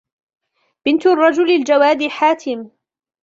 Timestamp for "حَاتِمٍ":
2.07-2.71